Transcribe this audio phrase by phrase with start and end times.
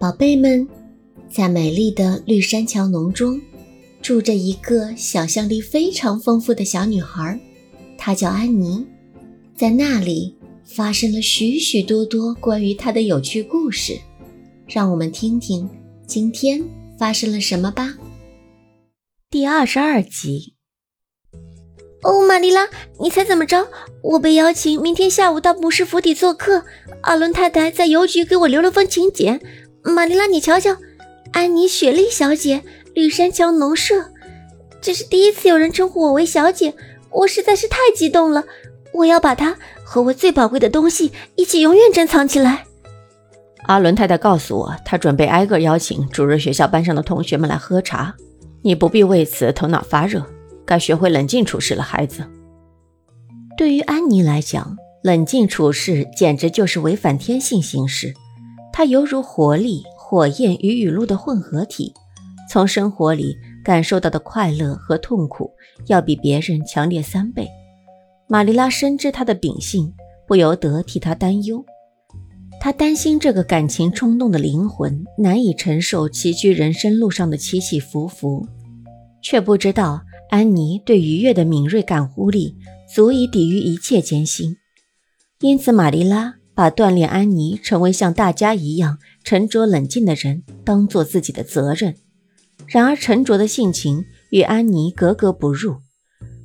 [0.00, 0.66] 宝贝们，
[1.30, 3.38] 在美丽的绿山桥农庄，
[4.00, 7.38] 住着一个想象力非常丰富的小女孩，
[7.98, 8.86] 她叫安妮。
[9.54, 10.34] 在那里
[10.64, 14.00] 发生了许许多多关于她的有趣故事，
[14.66, 15.68] 让我们听听
[16.06, 16.64] 今天
[16.98, 17.98] 发生了什么吧。
[19.28, 20.54] 第二十二集。
[22.04, 22.70] 哦，玛丽拉，
[23.00, 23.68] 你猜怎么着？
[24.02, 26.64] 我被邀请明天下午到牧师府邸做客。
[27.02, 29.38] 阿伦太太在邮局给我留了封请柬。
[29.82, 30.76] 玛丽拉，你瞧瞧，
[31.32, 32.62] 安妮·雪莉小姐，
[32.94, 34.06] 绿山桥农舍。
[34.80, 36.74] 这是第一次有人称呼我为小姐，
[37.10, 38.44] 我实在是太激动了。
[38.92, 42.64] 我要把它和我最宝贵的东西一起永远珍藏起来。
[43.64, 48.14] 阿伦太太告诉我，她准备挨个邀请主日学校班上的同学们来喝茶。
[48.62, 50.24] 你不必为此头脑发热。
[50.66, 52.24] 该学会冷静处事了，孩子。
[53.56, 58.14] 对于安妮来讲，冷静处事简直就是违反天性行事。
[58.80, 61.92] 她犹如活力、火焰与雨露的混合体，
[62.50, 65.50] 从生活里感受到的快乐和痛苦
[65.88, 67.46] 要比别人强烈三倍。
[68.26, 69.92] 玛丽拉深知她的秉性，
[70.26, 71.62] 不由得替她担忧。
[72.58, 78.46] 她担心这个感情冲动的灵魂难以承受崎岖人生路上的起起伏伏，
[79.22, 80.00] 却不知道。
[80.30, 82.56] 安妮对愉悦的敏锐感悟力
[82.94, 84.56] 足以抵御一切艰辛，
[85.40, 91.94] 因此玛丽拉把锻炼安妮成为像大家一样沉着冷静的人当做自己的责任。
[92.66, 95.76] 然而，沉着的性情与安妮格格不入。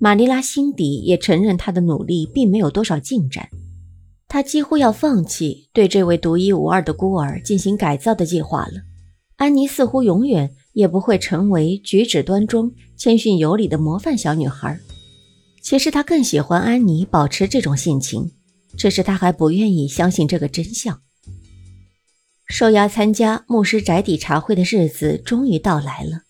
[0.00, 3.50] 玛丽拉心底也承认她的努力并没有多少进展，
[4.26, 8.82] 她几乎要放弃对这位独一无二的孤儿进行改造的计划了。
[9.36, 10.50] 安妮似乎永远。
[10.72, 14.78] 也不会成为举止端庄、谦逊有礼的模范小女孩。
[15.60, 18.30] 其实她更喜欢安妮保持这种性情，
[18.76, 21.00] 只是他还不愿意相信这个真相。
[22.46, 26.22] 受邀参加牧师宅邸茶会的日子终于到来了。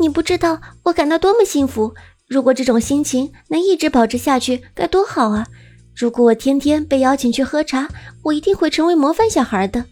[0.00, 1.94] 你不知道我感到多么幸福！
[2.26, 5.46] 如果这种心情能一直保持下去，该多好啊！
[5.94, 7.88] 如果我天天被邀请去喝茶，
[8.22, 9.84] 我一定会成为模范小孩的。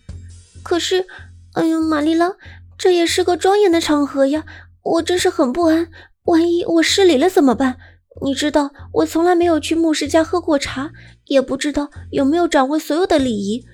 [0.62, 1.06] 可是，
[1.52, 2.32] 哎呦，玛丽拉。
[2.78, 4.46] 这也是个庄严的场合呀，
[4.82, 5.88] 我真是很不安。
[6.24, 7.76] 万一我失礼了怎么办？
[8.22, 10.90] 你知道，我从来没有去牧师家喝过茶，
[11.26, 13.64] 也不知道有没有掌握所有的礼仪。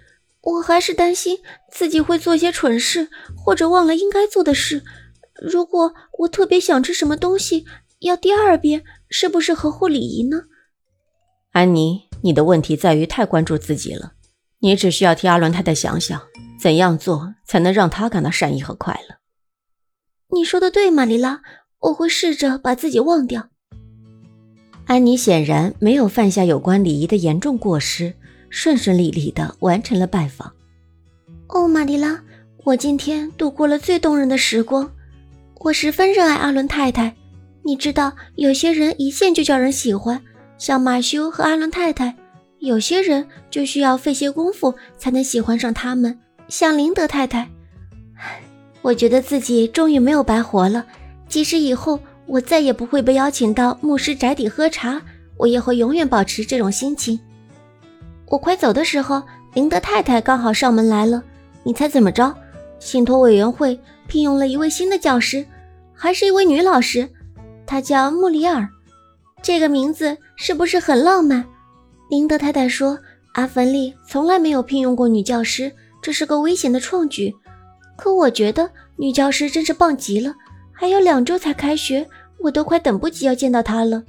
[0.42, 1.38] 我还是担心
[1.72, 4.82] 自己会做些蠢事，或者忘了应该做的事。
[5.42, 7.64] 如果我特别想吃什么东西，
[8.00, 10.42] 要第二遍，是不是合乎礼仪呢？
[11.52, 14.12] 安妮，你的问题在于太关注自己了。
[14.60, 16.20] 你只需要替阿伦太太想想。
[16.58, 19.16] 怎样做才能让她感到善意和快乐？
[20.34, 21.42] 你说的对，玛丽拉，
[21.80, 23.50] 我会试着把自己忘掉。
[24.86, 28.14] 安妮显然没有犯下有关礼仪的严重过失，
[28.48, 30.52] 顺顺利利地完成了拜访。
[31.48, 32.22] 哦，玛丽拉，
[32.62, 34.88] 我今天度过了最动人的时光。
[35.58, 37.16] 我十分热爱阿伦太太。
[37.64, 40.22] 你知道，有些人一见就叫人喜欢，
[40.56, 42.14] 像马修和阿伦太太；
[42.60, 46.16] 有些人就需要费些功夫才能喜欢上他们。
[46.46, 47.50] 像林德太太，
[48.82, 50.86] 我觉得自己终于没有白活了。
[51.28, 55.00] 即使以后我再也不会被邀请到牧师宅邸喝茶，
[55.36, 57.18] 我也会永远保持这种心情。
[58.26, 59.22] 我快走的时候，
[59.54, 61.22] 林德太太刚好上门来了。
[61.62, 62.34] 你猜怎么着？
[62.78, 63.78] 信托委员会
[64.08, 65.46] 聘用了一位新的教师，
[65.94, 67.08] 还是一位女老师，
[67.64, 68.68] 她叫穆里尔。
[69.42, 71.44] 这个名字是不是很浪漫？
[72.10, 72.98] 林德太太说，
[73.34, 75.72] 阿凡丽从来没有聘用过女教师。
[76.02, 77.34] 这是个危险的创举，
[77.96, 80.34] 可我觉得女教师真是棒极了。
[80.78, 82.06] 还有两周才开学，
[82.38, 84.04] 我都快等不及要见到他了。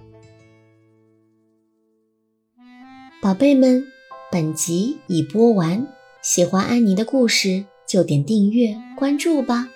[3.22, 3.88] 宝贝们，
[4.30, 5.88] 本集已播完，
[6.22, 9.70] 喜欢安妮的故事就点订阅关注吧。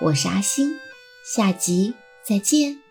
[0.00, 0.74] 我是阿星，
[1.24, 1.94] 下集
[2.24, 2.81] 再见。